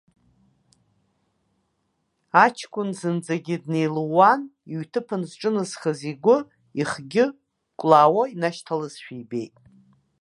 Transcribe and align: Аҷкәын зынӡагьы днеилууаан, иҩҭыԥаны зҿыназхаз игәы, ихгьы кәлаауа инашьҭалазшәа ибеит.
Аҷкәын 2.43 2.89
зынӡагьы 2.99 3.55
днеилууаан, 3.63 4.41
иҩҭыԥаны 4.71 5.25
зҿыназхаз 5.29 5.99
игәы, 6.11 6.37
ихгьы 6.79 7.25
кәлаауа 7.79 8.23
инашьҭалазшәа 8.33 9.13
ибеит. 9.21 9.55